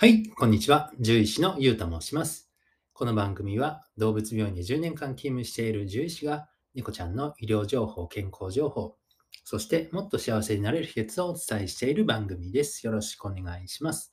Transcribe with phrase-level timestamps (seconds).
[0.00, 0.92] はい、こんにちは。
[0.98, 2.48] 獣医師のゆうと申します。
[2.92, 8.94] この番組は動物病院に10年間勤務している獣医師が猫ちゃんの医療情報、健康情報、
[9.42, 12.86] そしてもっと幸せになれる秘訣をお伝えしている番組です。
[12.86, 14.12] よろしくお願いします。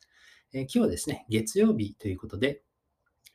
[0.54, 2.64] えー今日はですね、月曜日ということで、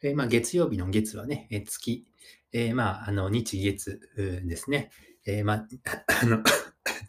[0.03, 2.05] えーまあ、月曜日の月はね、えー月、
[2.53, 4.91] えーまあ、あの日月ですね。
[5.25, 5.67] えーまあ、
[6.25, 6.43] あの、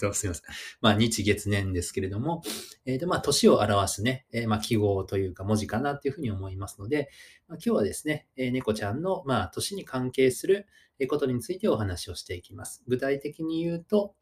[0.01, 0.43] とすみません。
[0.81, 2.41] まあ、日月年ですけれども、
[2.85, 7.09] えーと、まあ、年を表すね、えーまあ、記号というか文字かなっていうふうに思いますので、
[7.47, 10.67] まあ、今日はですね、えー猫ちゃんの、まあ、年に関係する
[11.07, 12.83] ことについてお話をしていきます。
[12.87, 14.15] 具体的に言うと、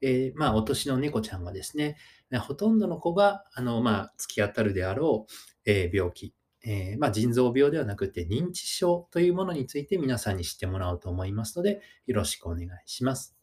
[0.00, 1.96] えーまあ、お年の猫ちゃんはですね、
[2.40, 5.32] ほとんどの子が、あの、まあ、突き当たるであろう、
[5.64, 13.35] えー病気、えーまあ、腎臓病ではなくて認知症というものについて皆さんに知ってもらおうと思いますので、よろしくお願いします。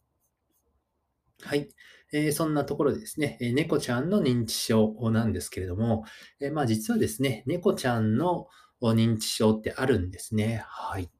[1.44, 1.68] はい。
[2.12, 6.04] えーそんなところでですね、えー猫ちゃんの認知症なんですけれども、
[6.40, 8.48] えーまあ、実はですね、猫ちゃんの
[8.80, 10.62] 認知症ってあるんですね。
[10.66, 11.10] はい。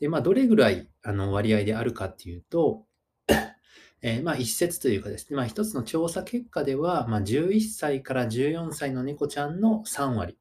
[0.00, 2.86] で、まあ、どれぐらいあの割合であるかっていうと、
[4.02, 10.36] えーまあ、一説というかですね、まあ、一つの調査結果では、まあ、11歳から14歳の猫ちゃんの3割、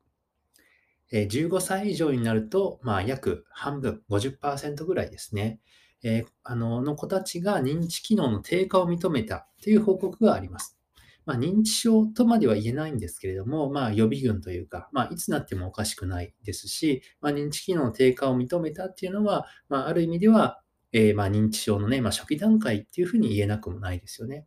[1.11, 5.59] え15歳以上になると、まあ、約半分、50%ぐらいですね。
[6.03, 10.77] えーあのの子たちが認知機能の低下を認めたという報告があります。
[11.27, 20.61] まあ、認知症とまでは言えないんですけれども、まあ、予備軍というか、まあ、いつなってもおかしくないですし、ま、認知機能の低下を認めたっていうのは、まあ、る意味では、
[20.93, 24.45] えーま、認知症のね、ま、初期段階っていうふうに言えなくもないですよね。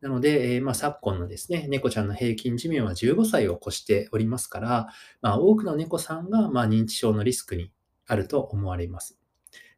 [0.00, 4.86] なので、えーまあ、昨今のですね、猫ちゃんの平均寿命は15歳を越しておりますから、
[5.22, 7.72] まあ、多くの猫さんが、まあ、認知症のリスクに
[8.06, 9.18] あると思われます。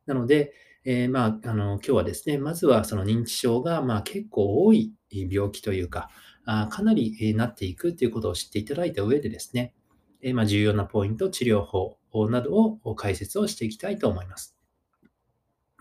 [0.04, 0.52] なので、
[0.90, 6.08] えーまあ、あの今日はですね、まずはその認知症が、まあ、結構多い病気というか、
[6.46, 9.74] あかなりえなっていくということを知っていただいた上でですね、
[10.22, 11.98] えーまあ、重要なポイント、治療法
[12.30, 14.56] などを解説をしていきたいと思います。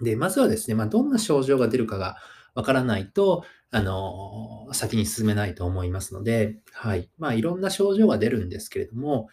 [0.01, 2.17] で、まずはですね、まあ、どんな症状が出るかが
[2.53, 7.09] わからないと、あの先に進めないと思いますので、はい。
[7.17, 9.29] まあ、いろんな症状が出るんですけれども、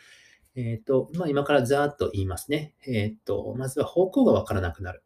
[0.54, 2.76] えっ、と、まあ、今からざーっと言いますね。
[2.87, 5.03] えっ、と、まずは方向がわからなくなる。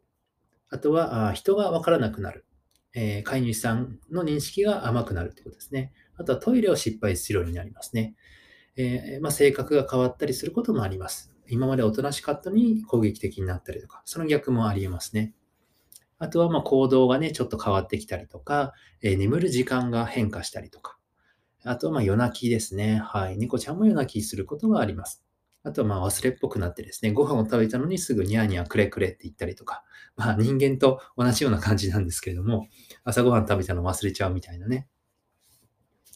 [0.69, 2.45] あとは、人がわからなくなる。
[2.93, 5.93] えー飼い主さんの認識が甘くなるということですね。
[6.17, 8.15] あとはトイレを失敗するようになりますね。
[8.75, 11.33] えーまあ、性格が変わったりすることもあります。
[11.47, 15.33] 今までおとなしかったのに攻撃的になったりとか、その逆もありえますね。
[16.17, 20.97] あとはま行動がね、ちょっと変わってきたりとか、えー眠る時間が変化したりとか、
[21.63, 23.01] あとはま夜泣きですね。
[23.03, 23.37] はい。
[23.37, 25.23] 猫ちゃんも夜泣きすることがあります。
[25.63, 29.83] あとはまあ忘れっぽくなってですね、ご飯を食べたのにすぐニャーニャーくれくれって言ったりとか、
[30.15, 32.67] まあ人間と同じような感じなんですけれども、
[33.03, 34.87] 朝ごはん食べたの忘れちゃうみたいなね。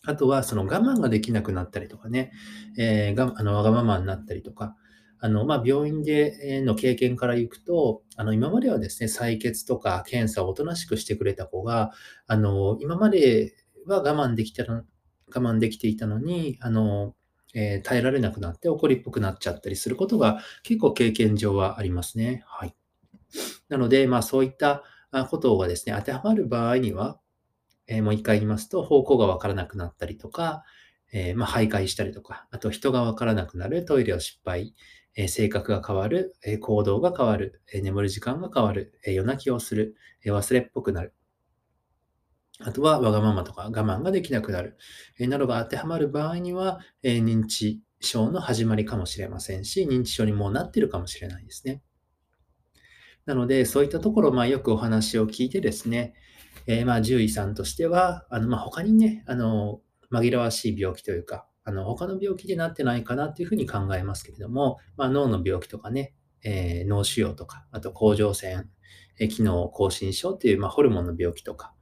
[0.05, 2.31] あとはその我慢ができなくなったりとかね、
[2.77, 4.75] えーがあのわがままになったりとか、
[5.19, 11.91] あのまあ、病院での経験からいくと、あの今まではですね、採血とか検査をおとなしくしてくれた子が、
[12.27, 13.53] あの今まで
[13.87, 14.83] は我慢できたの我
[15.29, 17.15] 慢できていたのに、あの
[17.53, 22.43] えー耐えられなくなって怒りっぽくなっちゃったりすることが結構経験上はありますね。
[22.47, 22.75] はい。
[23.69, 24.83] なので、まあそういった
[25.29, 27.19] ことがですね、当てはまる場合には、
[27.87, 30.63] えーもう一回言いますと、方向がわからなくなったりとか、
[31.13, 34.75] えーまあ、徘徊したりとか、あと人がわからなくなる、トイレを失敗、
[35.15, 41.13] えー性格が変わる、え行動が変わる、え眠る時間が変わる、え夜泣きをする、え忘れっぽくなる。
[42.59, 44.77] あとはわがままとか我慢ができなくなる、
[45.19, 51.81] えなどが当てはまる場合には、え認知症の始まりかもしれませんし、認知症にもうなってるかもしれないですね。
[53.25, 56.13] なので、そういったところ、まあ、よくお話を聞いてですね、
[56.67, 59.81] えーまあ、獣医さんとしては、あのまあ、他にね、あの
[60.11, 68.69] 紛らわしい病気というか、あの他の病気でなってないかなというふうに考えますけれども、まあ、脳の病気とかね、えー脳腫瘍とか、あと甲状腺、
[69.29, 71.73] 機能亢進症という、まあ、ホルモンの病気とか、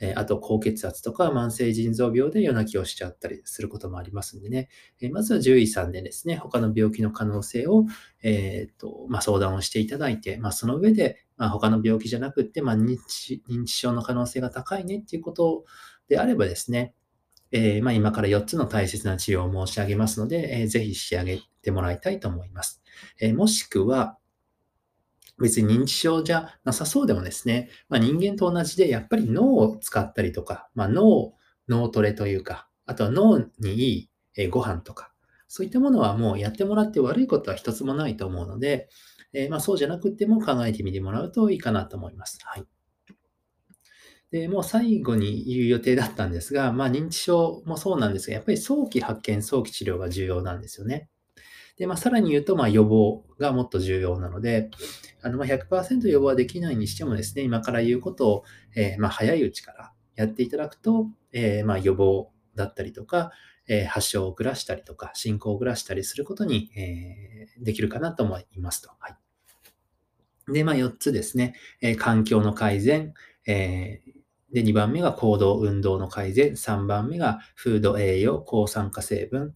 [0.00, 4.68] えあと高血圧とか慢性腎臓病で夜泣きをしちゃったりすることもありますんでね、
[5.00, 7.84] えまずは獣医さんでですね、他の病気の可能性を、
[8.22, 15.64] えーとまあ、相談をしていただいて、まあ、その上で、まあ、他の病気じゃなくって、ま、認知認知症の可能性が高いねっていうこと
[16.08, 16.94] であればですね、
[17.52, 22.82] えーま、今から4つの大切な治療を申し上げますので、えーぜひ仕上げてもらいたいと思います。
[23.20, 24.18] えーもしくは、
[25.40, 31.34] 別に認知症じゃなさそうでもですね、まあ、人間と同じでやっぱり脳を使ったりとか、まあ、脳、
[31.68, 35.12] 脳トレというか、あとは脳にいいえご飯とか、
[35.48, 38.88] そういったものはもうやってもらって悪いことは一つもないと思うので、
[39.32, 42.38] えーまあ、そうじゃなくても考えてみてもらうといいかなと思います。
[42.44, 42.64] はい。
[44.30, 51.08] で、もう最後に言う予定だったんですが、まあ、認知症もそうなんですが、やっぱり早期発見、早期治療が重要なんですよね。
[51.76, 54.70] で、まあ、さらに言うと、まあ、予防がもっと重要なので、
[55.22, 58.44] あのまあ100%予防はできないにしてもですね、今から言うことを、
[58.76, 63.32] えー、まあ早いうちからやっていただくと、えー、まあ予防だったりとか、
[63.68, 68.90] えー、発症を遅らしたりとか、進行を遅らしたりすることに、えー、できるかなと思いますと。
[69.00, 70.52] はい。
[70.52, 73.12] で、まあ4つですね、えー、環境の改善、
[73.48, 74.00] え、
[74.52, 79.54] で、2番目が行動、運動の改善、3番目がフード、栄養、抗酸化成分、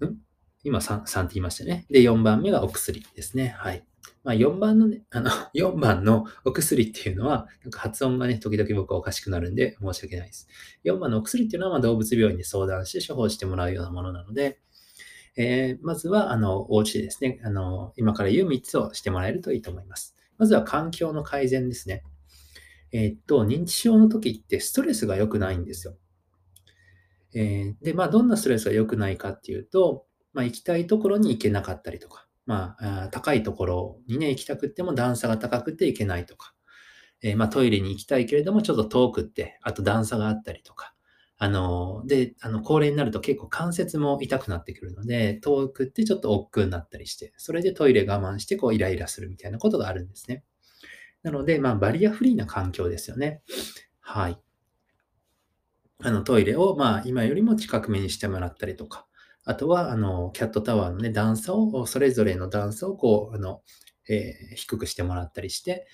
[0.00, 0.18] ん？
[0.64, 1.86] 今 3, 3って言いましたね。
[1.90, 3.54] で、4番目がお薬ですね。
[3.58, 3.84] はい。
[4.24, 10.48] まあ、4番のね、あの、 4番のお薬っていうのは、なんか発音がね、時々僕はおかしくなるんで申し訳ないです。
[10.84, 14.58] 4番のお薬っていうのは、ま動物病院で相談して処方してもらうようなものなので、
[15.36, 20.16] えー、まずは、あの、お家でですね、あの、今から言う3つをしてもらえるといいと思います。
[20.38, 22.02] まずは環境の改善ですね。
[22.92, 25.96] えー、っと、認知症の時ってストレスが良くないんですよ。
[27.34, 36.54] えー、で、まあ、どんなストレスが良くないかっていうと、まあ、行きたいところに行けなかったりとか、まあ、高いところにね、行きたくっても段差が高くて行けないとか、
[37.22, 40.94] えー、まあ、トイレに行きたいけれども、ちょっと遠くって、あと段差があったりとか、
[41.38, 50.44] あの、で、あの、高齢になると結構関節も痛くなってくるので、遠くってちょっと億劫になったりして、それでトイレ我慢してこうイライラするみたいなことがあるんですね。
[51.22, 53.42] なので、まあ、バリアフリーな環境ですよね。
[54.00, 54.38] はい。
[56.02, 59.06] あの、トイレを、まあ、今よりも近く目にしてもらったりとか、
[59.44, 63.62] あとは、あの、キャットタワーのね、段差を、それぞれの段差をこう、あの、
[64.08, 65.86] えー、低くしてもらったりして、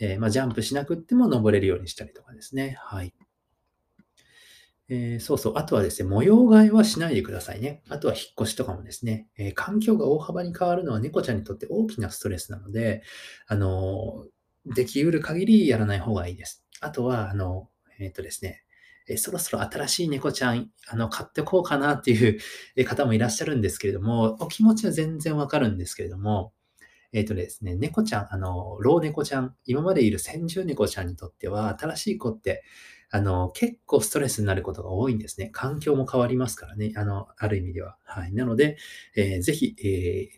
[0.00, 2.76] えー、まあ、ジャンプしなくっても登れるようにしたりとかですね。
[2.80, 3.14] はい。
[4.88, 5.52] えー、そうそう。
[5.56, 7.82] あとはですね、模様替えはしないでくださいね。
[7.88, 13.02] あとは引っ越しとかもですね、えー、環境が大幅に変わるのは猫ちゃんにとって大きなストレスなので、
[13.46, 14.26] あの
[14.66, 16.64] できうる限りやらない方がいいです。
[16.80, 18.64] あとは、あの、えっ、とですね、
[19.06, 26.52] えそろそろ新しい猫ちゃん、あの、買ってこうかなっていう方もいらっしゃるんですけれども、お気持ちは全然わかるんですけれども、
[27.12, 32.64] えっ、ー、とですね、猫ちゃん、あの、老猫ちゃん、今までいる先住猫ちゃんにとっては、新しい子って、
[33.10, 35.50] あの、結構ストレスになることが多いんですね。
[35.52, 36.92] 環境も変わりますからね。
[36.96, 37.96] あの、ある意味では。
[38.02, 38.32] はい。
[38.32, 38.76] なので、
[39.14, 40.28] えー、ぜひ、え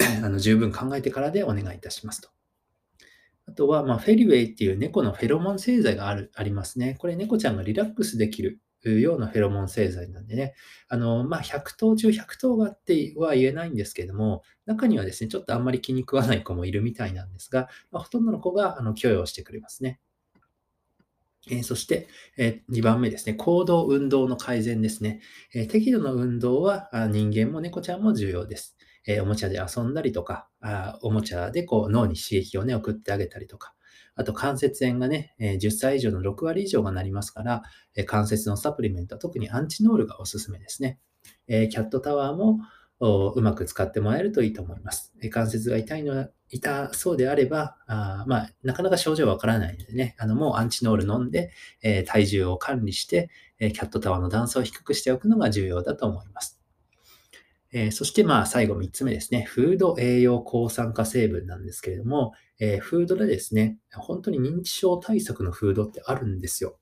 [0.00, 2.35] ー、 あの、十分考えてからでお願いいたしますと。
[3.48, 6.96] あとは、ま、フェリウェイっていう猫のフェロモン製剤があるありますね。
[6.98, 10.54] これ猫ちゃんがリラックスできるようなフェロモン製剤なんでね、
[10.88, 20.00] あの、まあ、100頭中100頭がっては言えないんですけども、中にはですね、ちょっとあんまり気に食わない子もいるみたいなんですが、まあ、ほとんどの子があの許容してくれますね。
[21.48, 25.20] えー、そして、えー、2番目ですね、行動、運動の改善ですね。
[25.54, 28.75] えー、適度な運動は人間も猫ちゃんも重要です。
[29.06, 33.74] えおもちゃで遊んだりとか、あおもちゃでこう脳に刺激をね、送ってあげたりとか、
[34.16, 37.62] あと関節炎がね、え10歳以上の6割以上がなりますから、
[37.94, 40.98] え関節のサプリメント、特にアンチノールがおすすめですね。
[41.46, 42.60] えキャットタワーも
[42.98, 45.12] うまく使ってもらえるといいと思います。
[45.20, 51.50] え関節が痛いのは、痛そうであれば、あまあ、なかなか症状わからないのでね、あのもうアンチノール飲んで、
[51.82, 56.55] え体重を管理して、えキャットタワーの段差を低くしておくのが重要だと思います。
[57.76, 59.42] えー、そして、まあ、最後3つ目ですね。
[59.42, 66.78] フード栄養抗酸化成分なんですけれども、えー、フードでですね、本当に認知症対策のフードってあるんですよ。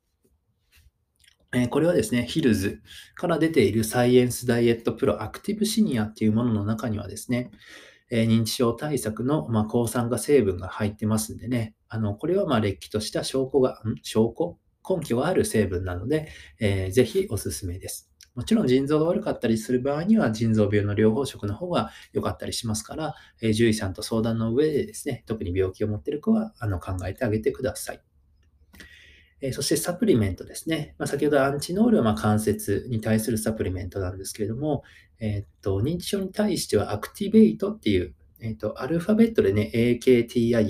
[1.52, 2.80] えー、これはですね、ヒルズ
[3.16, 7.50] から出ているサイエンスダイエットプロアクティブシニアっていうものの中にはですね、
[8.08, 14.58] え認知症対策の、ま、抗酸化成分が入ってますんでね、あのこれはまあれっきとした証拠が、証拠？
[14.86, 16.28] 根拠がある成分なので、
[16.60, 18.13] えー、ぜひおすすめです。
[18.34, 28.00] もちろん腎臓が悪かったりする場合には腎臓病の療法食の方が良かったりしますから、えー、獣医さんと相談の上でですね、特に病気を持っている子はあの考えてあげてください。
[29.40, 30.94] え、そしてサプリメントですね。
[30.98, 34.82] まあ、先ほどアンチノールはま関節に対するサプリメントなんですけれども、
[35.20, 40.66] えー、っと認知症に対してはアクティベイトっていうえっ、と、アルファベットでね、AKTIVAIT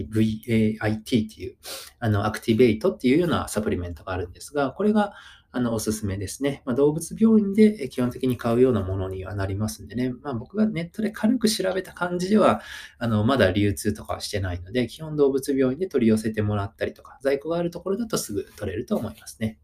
[0.97, 1.57] っていう、
[1.99, 5.13] あの、アクティベイトっていうようなサプリメントがあるんですが、これが、
[5.57, 6.63] あの、おすすめですね。
[6.65, 10.13] まあ、動物病院で基本的に買うようなものにはなりますんでね。
[10.23, 12.61] まあ、僕がネットで軽く調べた感じでは、
[12.99, 19.61] あの、まだ流通とかはしてないので、基本動物病院で取り寄せてもらったりとか、在庫があるところだとすぐ取れると思いますね。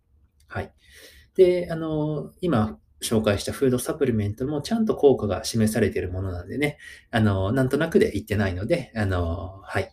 [0.47, 0.73] はい。
[1.35, 6.79] で、あの、今、紹介したフードサプリメントもちゃんと効果が示されているものなんでね、
[7.11, 9.93] あの、なんとなくで言ってないので、あの、はい。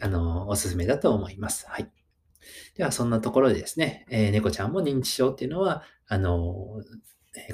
[0.00, 1.66] あの、おすすめだと思います。
[1.68, 1.90] はい。
[2.76, 6.82] では、そんなところでですね、えー、猫ちゃんも認知症っていうのは、あの、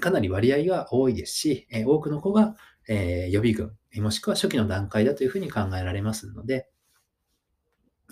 [0.00, 2.56] かなり割合が多いですし、え、多くの子が、
[2.88, 6.68] え、予備軍、もしくは初期の段階だというふうに考えられますので、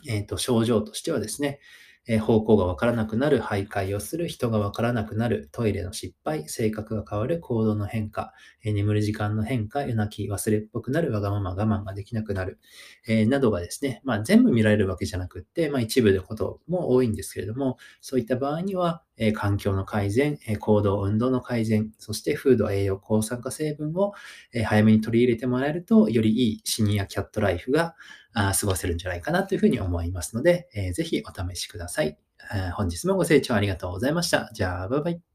[0.09, 1.61] えっ、と、症状としてはですね、
[2.13, 8.33] え方向がわからなくなる、徘徊をする、人がわからなくなる、トイレの失敗、性格が変わる、行動の変化、
[8.65, 12.59] え眠る時間の変化、夜泣き、忘れっぽくなる、わがまま我慢ができなくなる、
[13.07, 24.15] えなどがですね、まあ、全部見られるわけじゃなくって、まあ、一部のことも多いんですけれども、そういった場合には、え環境の改善、え行動、運動の改善、そしてフード、栄養、抗酸化成分を、
[24.53, 27.95] え早めに取り入れてもらえると、よりいいシニアキャットライフが
[28.33, 32.19] あ過ごせるんじゃないかなというふうに思いますので、えー、ぜひお試しください。
[32.75, 34.51] 本日もご清聴ありがとうございました。
[34.55, 35.30] じゃあ、バイバイ。